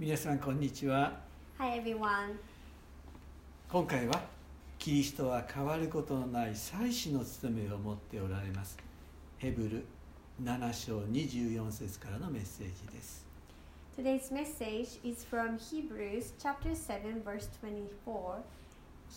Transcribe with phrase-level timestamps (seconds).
[0.00, 1.20] 皆さんこんにちは
[1.58, 2.38] Hi everyone.
[3.70, 4.22] 今回は
[4.78, 8.78] キリストは変わることのない祭司の務めを持っておられます
[9.36, 9.84] ヘブル
[10.42, 13.26] 7章24節からのメッセージです
[13.94, 18.40] Today's message is from Hebrews chapter 7 verse 24.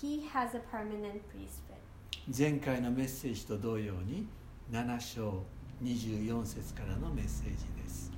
[0.02, 1.79] He has a permanent priesthood.
[2.27, 4.27] 前回のメッセージと同様に
[4.70, 5.43] 7章
[5.81, 8.12] 24節からのメッセージです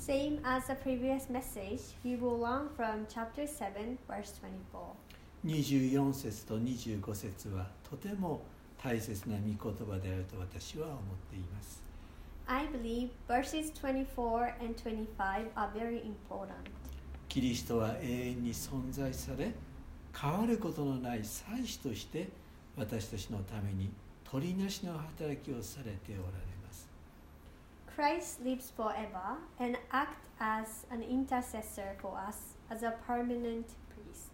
[0.00, 4.96] Same as the previous message, we will learn from chapter 7 verse 24.
[5.44, 8.40] 24節と25節はとても
[8.82, 11.82] 大切な御言葉であると私は思っています
[12.46, 16.54] I believe verses 24 and 25 are very important.
[17.28, 19.52] キリストは永遠に存在され
[20.18, 22.30] 変わることのない祭司として
[22.74, 23.90] 私たちのために
[24.24, 26.22] 取りなしの働きをされておられま
[26.56, 26.59] す
[28.00, 34.30] Christ lives forever and acts as an intercessor for us as a permanent priest.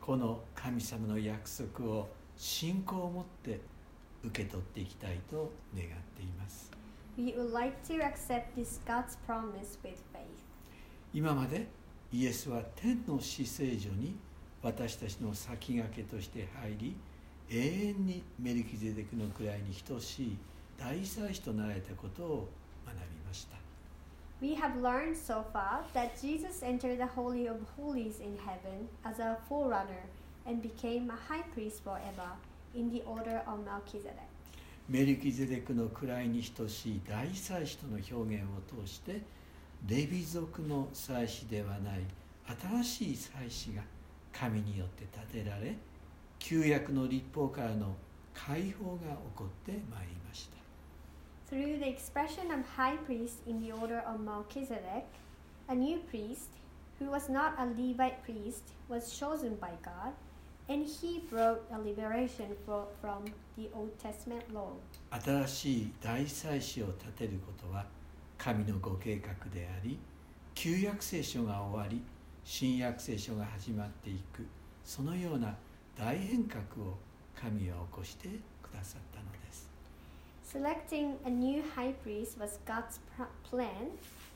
[0.00, 3.60] この神様の約束を信仰を持って
[4.24, 6.70] 受け取っていきたいと願っています
[7.18, 10.24] We would like to accept this God's promise with faith.
[11.12, 11.66] 今まで
[12.10, 14.16] イエスは天の死聖所に
[14.62, 16.96] 私たちの先駆けとして入り
[17.50, 20.38] 永遠にメルキゼデクの位に等しい
[20.78, 22.48] 大祭司となられたことを
[22.86, 23.56] 学びました
[24.40, 29.20] We have learned so far that Jesus entered the Holy of Holies in heaven as
[29.20, 30.08] a forerunner
[30.46, 32.32] and became a high priest forever
[32.74, 34.30] in the order of Melchizedek.
[34.88, 39.20] メルキゼデクの位に等しい大祭司との表現を通して
[39.86, 42.00] レビ族の祭司ではない
[42.82, 43.82] 新しい祭司が
[44.32, 45.76] 神によって建てられ
[46.40, 47.94] 旧約の立法からの
[48.34, 50.59] 解放が起こってまいりました
[51.49, 55.05] Through the expression of high priest in the order of Melchizedek,
[55.69, 56.49] a new priest,
[56.99, 60.13] who was not a Levite priest, was chosen by God,
[60.69, 63.25] and he brought a liberation fro- from
[63.57, 64.71] the Old Testament law.
[65.11, 67.85] 新しい大祭司を立てることは
[68.37, 69.97] 神のご計画であり
[70.55, 72.01] 旧約聖書が終わり
[72.43, 74.45] 新約聖書が始まっていく
[74.83, 75.55] そのような
[75.97, 76.97] 大変革を
[77.39, 78.27] 神は起こして
[78.61, 79.09] くださったのです た。
[80.49, 83.91] Selecting a new high priest was God's pr- plan,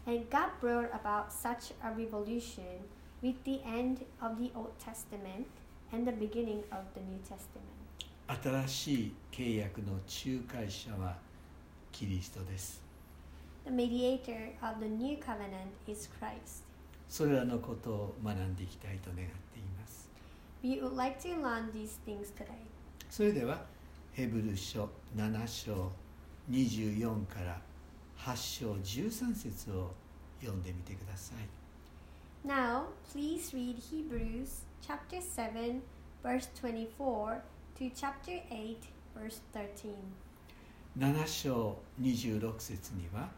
[0.06, 2.88] and God brought about such a revolution
[3.22, 5.48] with the end of the Old Testament
[5.92, 7.66] and the beginning of the New Testament.
[8.28, 11.18] 新しい契約の仲介者は
[11.92, 12.82] キリストです
[13.66, 16.64] The mediator of the new covenant is Christ.
[17.08, 20.08] それらのことを学んでいきたいと願っています
[20.64, 22.46] We would like to learn these things today.
[23.10, 23.62] それでは
[24.14, 25.92] ヘブル書7章
[26.51, 27.61] 24から
[28.19, 29.93] 8章13節を
[30.41, 31.39] 読んでみてください
[32.47, 35.81] Now, please read Hebrews chapter 7,
[36.23, 37.41] verse 24
[37.79, 38.77] to chapter 8,
[39.17, 39.95] verse 13.
[40.99, 43.31] 7章26節には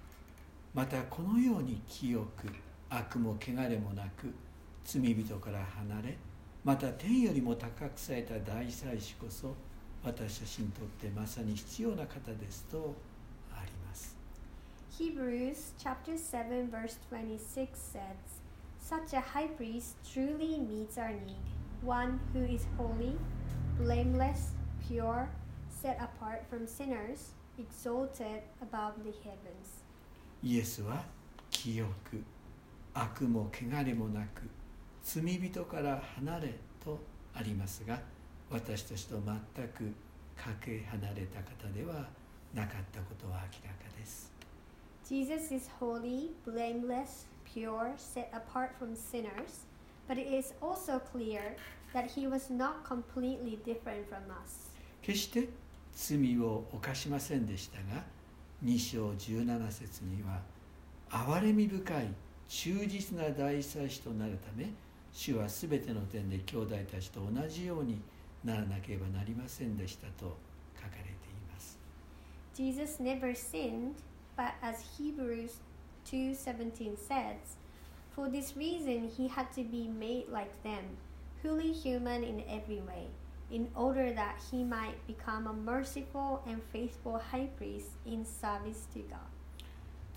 [0.74, 2.48] またこのように清く
[2.90, 4.34] 悪も汚れもなく
[4.84, 6.18] 罪人から離れ
[6.64, 9.54] また天よりも高くされた大祭司こそ
[10.04, 12.94] 私たちにとってまさに必要な方ですと
[13.52, 14.16] あります
[14.98, 18.00] Hebrews chapter 7 verse 26 says,
[18.80, 21.36] Such a high priest truly meets our need,
[21.82, 23.16] one who is holy,
[23.78, 24.52] blameless,
[24.86, 25.28] pure,
[25.68, 29.82] set apart from sinners, exalted above the heavens.
[30.42, 31.04] イエスは
[31.50, 32.22] 清く
[32.94, 34.42] 悪も汚れもなく
[35.02, 36.98] 罪人から離れと
[37.34, 37.98] ありますが
[38.50, 39.92] 私たちと全く
[40.36, 42.08] かけ離れた方では
[42.54, 44.32] なかったことは明らかです
[45.08, 49.64] Jesus is holy, blameless, pure, set apart from sinners,
[50.08, 51.56] but it is also clear
[51.94, 54.72] that he was not completely different from us.
[55.02, 55.48] 決して
[55.94, 58.02] 罪を犯しませんでしたが
[58.64, 60.40] 2章17節には
[61.08, 62.08] 憐れみ深い
[62.48, 64.70] 忠実な大祭司となるため
[65.12, 68.00] 主はすべての点で兄弟たちと同じように
[68.44, 70.36] ならなければなりませんでしたと
[70.76, 71.12] 書かれてい
[71.52, 71.78] ます
[72.54, 73.94] Jesus never sinned,
[74.36, 75.60] but as Hebrews
[76.06, 77.56] 2:17 says,
[78.14, 80.96] for this reason he had to be made like them,
[81.42, 83.08] fully human in every way,
[83.50, 89.00] in order that he might become a merciful and faithful high priest in service to
[89.10, 89.20] God.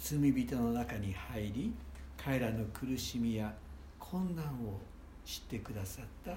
[0.01, 1.73] 罪人の中に入り
[2.15, 3.53] 彼らの苦しみや
[3.99, 4.79] 困難を
[5.25, 6.31] 知ってくださった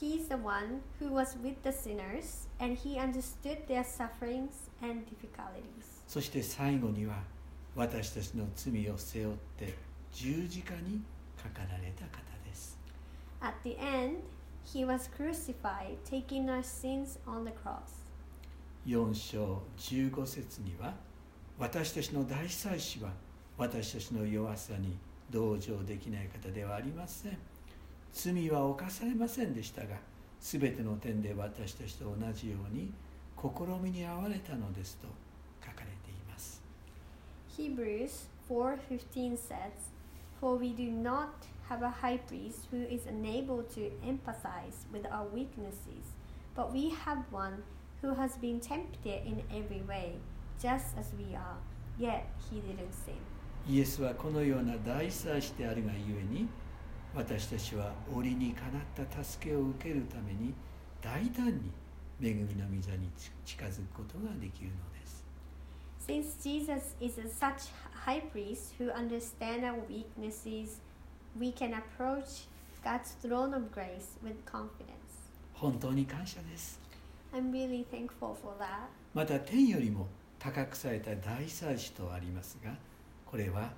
[0.00, 5.04] He is the one who was with the sinners, and he understood their sufferings and
[5.04, 6.00] difficulties.
[6.08, 7.22] そして最後には
[7.76, 9.74] 私たちの罪を背負って
[10.10, 11.02] 十字架に
[11.36, 12.78] かかられた方です
[13.42, 14.22] At the end,
[14.64, 18.00] he was crucified, taking our sins on the cross.
[18.86, 20.94] 4章15節には
[21.58, 23.10] 私たちの大祭司は
[23.58, 24.96] 私たちの弱さに
[25.28, 27.36] 同情できない方ではありません
[28.12, 29.96] 罪は犯されませんでしたが
[30.40, 32.92] 全ての点で私たちと同じように
[33.36, 33.48] 試
[33.82, 35.06] みに遭われたのですと
[35.64, 36.62] 書かれています
[37.56, 39.92] Hebrews 4:15 says,
[40.40, 41.28] "For we do not
[41.68, 46.14] have a high priest who is unable to empathize with our weaknesses,
[46.56, 47.62] but we have one
[48.02, 50.16] who has been tempted in every way,
[50.58, 51.58] just as we are,
[51.98, 53.14] yet he didn't sin."
[53.68, 56.48] イエスはこのような大祭司であるがゆえに
[57.14, 60.54] 私たちは折にかなった助けを受けるために
[61.02, 61.70] 大胆に
[62.22, 63.10] 恵みの御座に
[63.44, 65.24] 近づくことができるのです
[66.06, 67.70] Since Jesus is a such
[68.04, 70.80] high priest who understands our weaknesses,
[71.38, 72.46] we can approach
[72.82, 74.96] God's throne of grace with confidence.
[75.54, 76.80] 本当に感謝です
[77.32, 78.88] I'm really thankful for that.
[79.14, 80.06] また天よりも
[80.38, 82.72] 高くされた大祭司とありますが
[83.26, 83.70] これは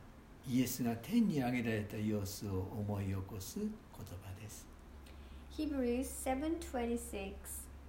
[0.48, 4.66] イエスが天に上げられた様子を思い起こす言葉です
[5.56, 7.34] Hebrews 7:26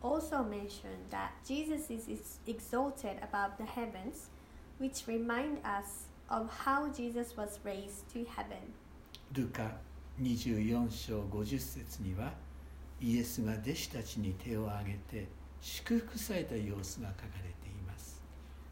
[0.03, 4.29] also mentioned that Jesus is exalted above the heavens,
[4.77, 8.73] which remind us of how Jesus was raised to heaven.
[9.31, 9.77] ルカ
[10.21, 12.33] 24章50節には
[13.01, 15.27] イエスが弟子たちに手を挙げて
[15.61, 18.21] 祝福された様子が書かれています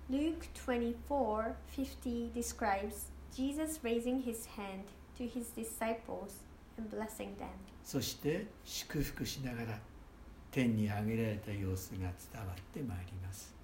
[0.10, 4.85] Luke 24:50 describes Jesus raising his hand
[5.19, 6.43] to his disciples
[6.79, 7.49] and blessing them.
[7.85, 9.79] そして祝福しながら
[10.51, 12.09] 天に上げられた様子が伝
[12.47, 13.55] わってまいります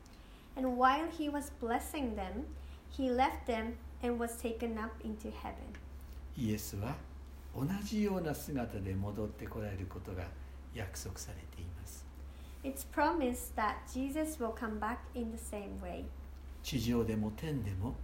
[0.57, 2.45] And while he was blessing them,
[2.91, 5.55] he left them and was taken up into heaven.
[6.37, 6.95] イエスは
[7.55, 10.25] 同じような姿で戻ってこられることが
[10.75, 12.05] 約束されています
[12.65, 16.05] It's promised that Jesus will come back in the same way.
[16.63, 17.95] 地上でも天でも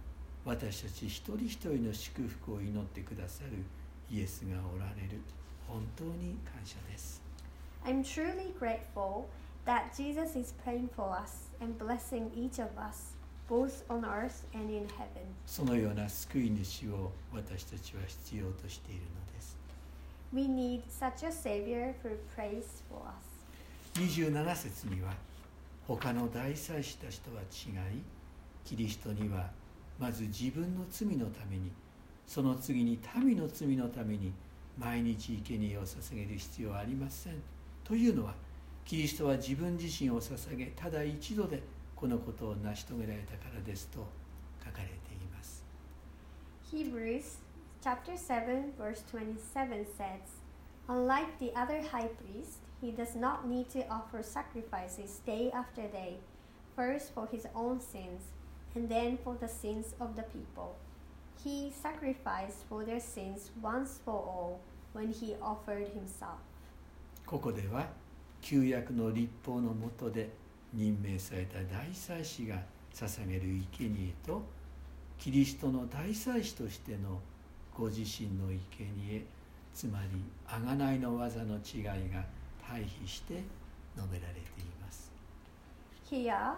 [0.44, 3.64] 私たち一人一人の祝福を祈ってくださる
[4.10, 5.20] イエスがおられる
[5.66, 7.22] 本当に感謝です
[7.86, 9.26] I'm truly grateful
[9.66, 13.12] that Jesus is praying for us and blessing each of us,
[13.48, 15.24] both on earth and in heaven.
[15.46, 19.56] そのような救い主を私たちは必要としているのです
[20.32, 23.34] We need such a Savior who prays for us.
[24.00, 25.12] 27節には
[25.86, 28.02] 他の大祭司たちとは違い
[28.64, 29.50] キリストには
[29.98, 31.70] まず自分の罪のために
[32.26, 34.32] その次に民の罪のために
[34.78, 37.34] 毎日生贄を捧げる必要はありません
[37.84, 38.34] というのは
[38.84, 41.62] キリストは自分自身を捧げただ一度で
[41.94, 44.06] このことを成し遂げられたからですと
[44.64, 45.64] 書かれています
[46.72, 47.38] Hebrews
[47.82, 50.40] chapter 7 verse 27 says,
[50.88, 56.18] Unlike the other high priest, he does not need to offer sacrifices day after day,
[56.76, 58.33] first for his own sins
[58.74, 60.74] and then for the sins of the people.
[61.42, 64.60] He sacrificed for their sins once for all
[64.92, 66.38] when he offered himself.
[67.26, 67.86] ここでは
[68.42, 70.30] 旧約の立法のもとで
[70.74, 72.62] 任命された大祭司が
[72.92, 73.42] 捧げる
[73.72, 74.42] 生贄と
[75.18, 77.20] キリストの大祭司としての
[77.76, 79.24] ご自身の生贄
[79.72, 82.24] つまり贖いの技の違いが
[82.68, 83.42] 対比して
[83.96, 85.10] 述べられています
[86.10, 86.54] Here,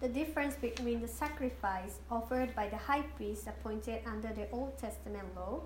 [0.00, 5.28] the difference between the sacrifice offered by the high priest appointed under the Old Testament
[5.36, 5.60] law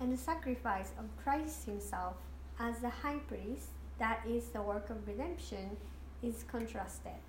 [0.00, 2.14] and the sacrifice of Christ himself
[2.58, 5.76] as the high priest, that is the work of redemption,
[6.22, 7.20] is contrasted.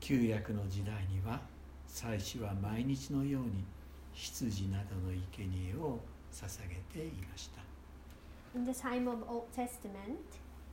[0.00, 1.40] 旧約の時代には
[1.88, 3.64] 祭司は毎日のように
[4.12, 5.98] 羊などの生贄を
[6.32, 7.62] 捧げていました
[8.54, 10.20] In the time of Old Testament,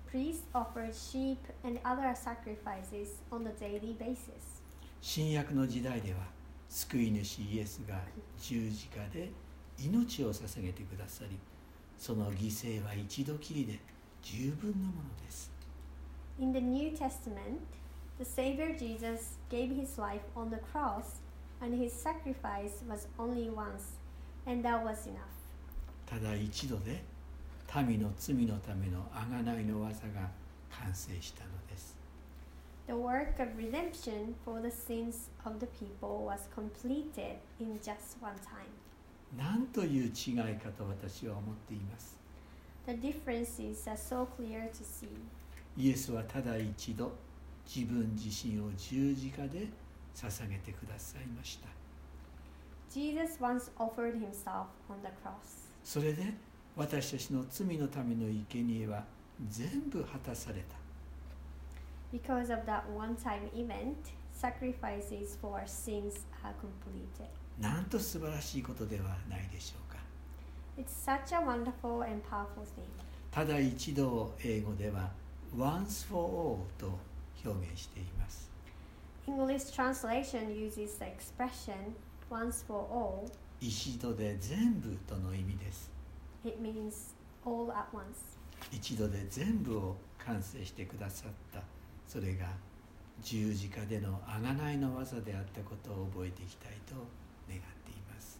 [0.09, 4.56] priests offered sheep and other sacrifices on a daily basis.
[5.00, 6.18] 新約の時代では
[6.68, 7.98] 救い主イエスが
[8.40, 9.30] 十字架で
[9.78, 11.38] 命を捧げてくださり
[11.96, 13.78] その犠牲は一度きりで
[14.22, 15.50] 十分なものです
[16.40, 17.58] In the New Testament,
[18.18, 21.18] the Savior Jesus gave his life on the cross,
[21.60, 23.96] and his sacrifice was only once,
[24.46, 25.38] and that was enough.
[26.06, 27.02] ただ一度で
[27.86, 30.30] 民の罪のための贖いの技が
[30.70, 31.96] 完成したのです
[32.88, 38.34] The work of redemption for the sins of the people was completed in just one
[38.40, 38.72] time.
[39.36, 42.16] なんという違いかと私は思っています
[42.86, 45.06] The differences are so clear to see.
[45.76, 47.12] イエスはただ一度
[47.66, 49.68] 自分自身を十字架で
[50.14, 51.68] 捧げてくださいました
[52.90, 55.68] Jesus once offered himself on the cross.
[55.84, 56.32] それで
[56.74, 59.04] 私たちの罪のための生贄は
[59.50, 60.87] 全部果たされた
[62.12, 67.28] Because of that one time event, sacrifices for sins are completed.
[67.60, 69.98] なんと素晴らしいことではないでしょうか
[70.78, 72.86] It's such a wonderful and powerful thing.
[73.30, 75.10] ただ一度を英語では
[75.56, 76.98] once for all と
[77.44, 78.48] 表現しています
[79.26, 81.74] English translation uses the expression
[82.30, 83.30] once for all.
[83.60, 85.90] 一度で全部との意味です
[86.44, 88.38] It means all at once.
[88.72, 91.60] 一度で全部を完成してくださった
[92.08, 92.46] それが
[93.22, 96.94] 十字架での贖いの技であったことを覚えていきたいと
[97.46, 98.38] 願っています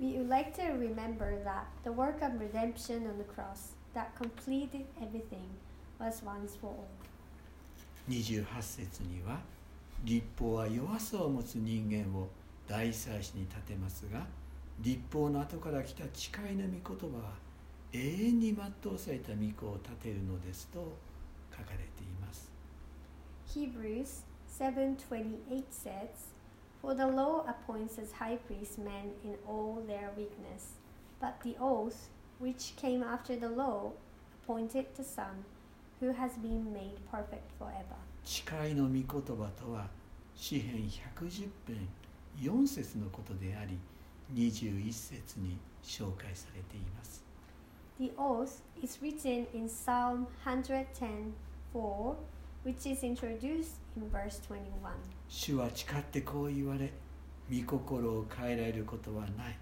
[0.00, 4.84] We would like to remember that the work of redemption on the cross that completed
[5.00, 5.48] everything
[5.98, 6.86] was once for all.
[8.08, 9.40] 28節には
[10.04, 12.28] 立法は弱さを持つ人間を
[12.68, 14.26] 大祭司に立てますが
[14.80, 17.32] 立法の後から来た誓いの御言葉は
[17.92, 20.96] 永遠に全うされた御子を立てるのですと
[21.50, 22.50] 書かれています
[23.53, 26.33] Hebrews 7:28 says,
[26.81, 30.75] "For the law appoints as high priests men in all their weakness,
[31.19, 32.09] but the oath
[32.39, 33.91] which came after the law
[34.43, 35.45] appointed the Son,
[35.99, 39.05] who has been made perfect forever." 誓いの御言
[39.37, 39.89] 葉とは
[40.35, 41.87] 詩編110編
[42.39, 43.79] 4節のことであり
[44.33, 47.23] 21節に紹介されています
[47.99, 52.15] The oath is written in Psalm 110:4,
[52.64, 54.92] Which is introduced in verse 21.
[55.28, 56.92] 主は誓ってこう言われ
[57.50, 59.58] 御心を変えられることはない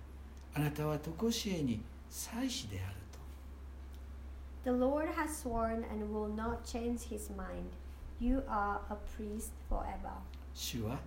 [0.54, 7.70] あなたは常しえに祭司であると The Lord has sworn and will not change his mind.
[8.20, 10.12] You are a priest forever.
[10.54, 11.00] 主は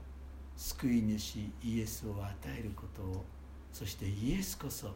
[0.55, 3.23] 救い主イエスを与えることを
[3.71, 4.95] そしてイエスこそ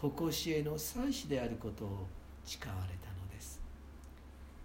[0.00, 2.06] 常しえの祭司であることを
[2.44, 3.19] 誓われたの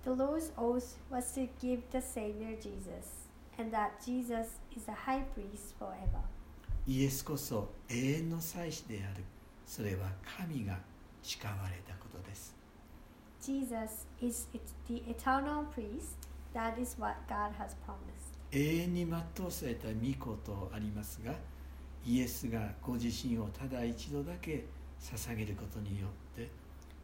[0.05, 3.25] The Lord's oath was to give the Savior Jesus,
[3.57, 6.21] and that Jesus is the high priest forever.
[6.85, 9.23] イエスこそ永遠の祭司である
[9.65, 10.77] それは神が
[11.23, 12.53] 誓われたことです
[13.41, 14.47] Jesus is
[14.87, 16.17] the eternal priest.
[16.53, 18.37] That is what God has promised.
[18.51, 21.33] 永遠に全うされた御子とありますが
[22.05, 24.65] イエスがご自身をただ一度だけ
[25.01, 26.51] 捧げることによって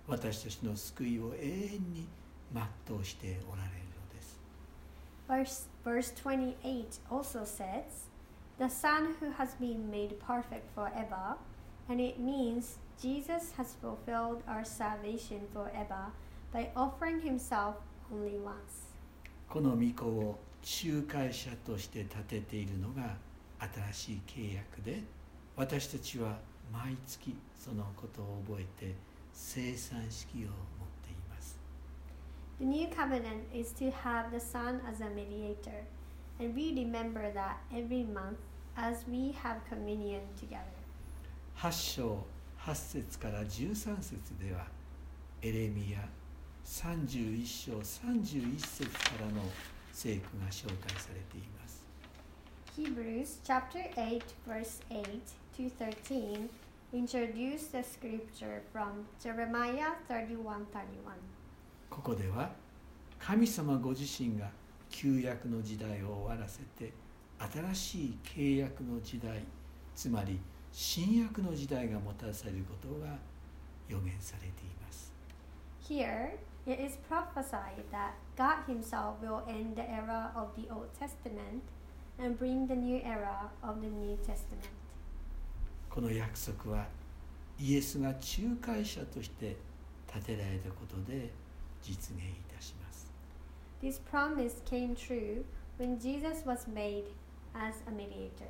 [0.08, 2.08] 私たちの救いを永遠に
[2.54, 4.40] 全うしておられるのです
[5.28, 8.10] Verse, verse 28 also says,
[8.60, 11.38] The Son who has been made perfect forever,
[11.90, 16.12] and it means Jesus has fulfilled our salvation forever
[16.54, 17.76] by offering himself
[18.14, 18.92] only once.
[19.50, 23.16] この御子を仲介者として立てているのが
[23.94, 25.02] 新しい契約で
[25.56, 26.38] 私たちは
[26.72, 28.96] 毎月そのことを覚えて
[29.34, 30.50] 生産式を
[32.61, 35.85] The new covenant is to have the Son as a mediator,
[36.41, 38.39] and we remember that every month
[38.77, 40.77] as we have communion together.
[41.59, 42.25] 8章
[42.61, 44.67] 8節から13節では
[45.43, 46.09] エレミア
[46.65, 49.43] 31章31節からの
[49.93, 51.83] 聖句が紹介されています
[52.77, 55.21] Hebrews chapter 8 verse 8
[55.57, 56.49] to 13
[56.93, 60.67] introduce the scripture from Jeremiah 31:31.
[61.92, 62.50] ここでは
[63.20, 64.50] 神様ご自身が
[64.90, 66.94] 旧約の時代を終わらせて
[67.54, 69.44] 新しい契約の時代
[69.94, 70.40] つまり
[70.72, 73.18] 新約の時代がもたらされることが
[73.90, 75.12] 予言されています
[75.84, 76.32] Here
[76.66, 81.62] it is prophesied that God himself will end the era of the Old Testament
[82.18, 84.70] and bring the new era of the New Testament.
[85.90, 86.88] この約束は
[87.60, 88.22] イエスが仲
[88.62, 89.58] 介者として
[90.08, 91.30] 立てられたことで
[91.82, 93.12] 実現いたします
[93.82, 95.44] This promise came true
[95.80, 97.06] when Jesus was made
[97.56, 98.48] as a mediator.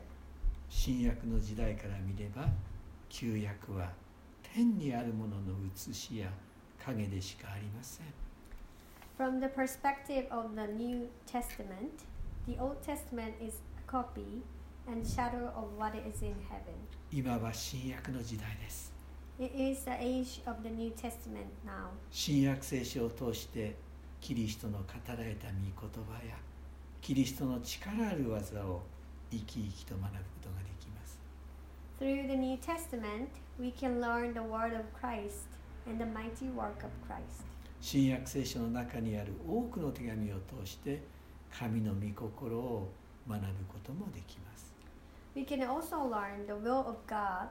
[0.70, 2.48] 新約の時代から見れば
[3.10, 3.92] 旧約は
[4.42, 6.30] 天にあるものの写しや
[6.86, 8.06] 影でしかありません
[9.18, 12.06] From the perspective of the New Testament,
[12.48, 14.42] the Old Testament is a copy
[14.88, 16.74] and shadow of what is in heaven.
[17.12, 18.92] 今は新約の時代です
[19.42, 21.90] It is the age of the New Testament now.
[22.12, 23.76] 新約聖書を通して
[24.20, 26.36] キリストの語られた御言葉や
[27.02, 28.84] キリストの力ある技を
[29.32, 31.20] 生き生きと学ぶことができます
[32.00, 33.30] Through the New Testament,
[33.60, 35.48] we can learn the word of Christ
[35.88, 37.44] and the mighty work of Christ.
[37.82, 41.02] 新約聖書の中にある多くの手紙を通して
[41.52, 42.92] 神の御心を
[43.28, 44.72] 学ぶこともできます
[45.36, 47.48] We can also learn the will of God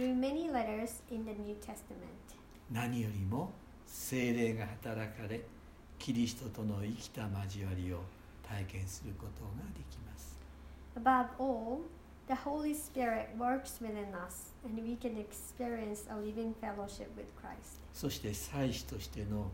[0.00, 2.08] through many letters in the New Testament.
[2.72, 3.52] 何よりも
[3.86, 5.42] 精霊が働かれ
[5.98, 8.00] キリストとの生きた交わりを
[8.42, 10.38] 体験することができます
[10.96, 11.82] Above all,
[12.28, 17.78] the Holy Spirit works within us, and we can experience a living fellowship with Christ.
[17.92, 19.50] そして祭司としての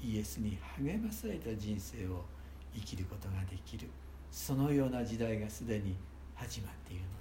[0.00, 2.24] イエスに励まされた人生を
[2.72, 3.88] 生きることができる
[4.30, 5.96] そのような時代がすでに
[6.36, 7.17] 始まっているの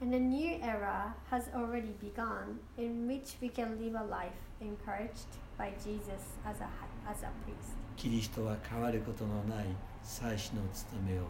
[0.00, 5.38] And a new era has already begun in which we can live a life encouraged
[5.56, 6.68] by Jesus as a,
[7.08, 7.76] as a priest.
[7.96, 9.66] キリストは変わることのない
[10.02, 11.28] 祭司の務めを持っ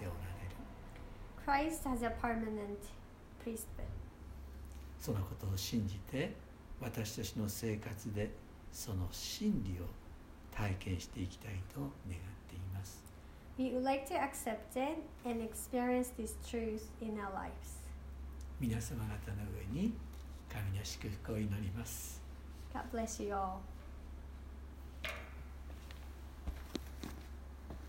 [0.00, 2.78] ておられる Christ has a permanent
[3.44, 3.84] priesthood.
[4.98, 6.34] そのことを信じて
[6.80, 8.30] 私たちの生活で
[8.72, 9.84] その真理を
[10.50, 11.92] 体験していきたいと願っ
[12.48, 13.02] ています
[13.58, 17.78] We would like to accept it and experience this truth in our lives.
[18.63, 19.43] 皆様方の
[19.75, 19.93] 上に
[20.49, 22.21] 神の祝福を祈ります
[22.73, 23.59] God bless you all.